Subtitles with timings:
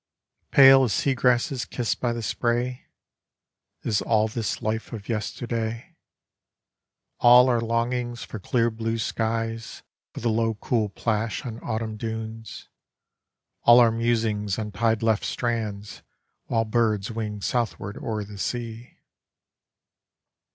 [0.49, 2.87] Pale as seagrasses kissed by the spray.
[3.83, 5.95] Is all this life of yesterday,
[7.19, 12.67] All our longings for clear blue skies For the low cool plash on autumn dunes,
[13.61, 16.01] All our nusir.gs on tide left strands
[16.45, 18.97] While birds wing southward o'er the sea.